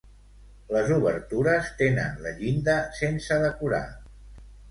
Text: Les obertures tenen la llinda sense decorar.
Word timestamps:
Les 0.75 0.87
obertures 0.95 1.67
tenen 1.83 2.17
la 2.27 2.33
llinda 2.39 2.77
sense 3.01 3.39
decorar. 3.47 3.85